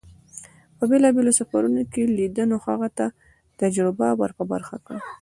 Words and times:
په 0.77 0.83
بېلابېلو 0.89 1.37
سفرون 1.39 1.75
کې 1.91 2.03
لیدنو 2.17 2.57
هغه 2.65 2.87
ته 2.97 3.05
تجربه 3.61 4.07
ور 4.19 4.31
په 4.37 4.43
برخه 4.51 4.75
کړه. 4.85 4.99